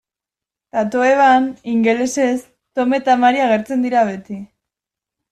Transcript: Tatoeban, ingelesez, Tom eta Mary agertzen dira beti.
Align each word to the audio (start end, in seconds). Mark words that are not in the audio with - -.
Tatoeban, 0.75 1.43
ingelesez, 1.73 2.39
Tom 2.75 2.95
eta 2.99 3.17
Mary 3.25 3.43
agertzen 3.49 3.83
dira 3.87 4.01
beti. 4.13 4.39